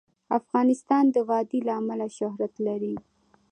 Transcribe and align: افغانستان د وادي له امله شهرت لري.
افغانستان 0.39 1.03
د 1.11 1.17
وادي 1.29 1.59
له 1.67 1.73
امله 1.81 2.07
شهرت 2.17 2.53
لري. 2.67 2.95